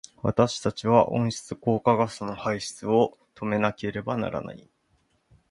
[0.23, 4.67] 私たちは温室効果ガスの排出を止めなければならない。